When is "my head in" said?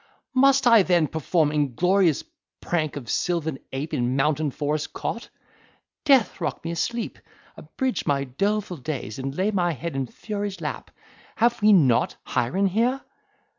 9.51-10.07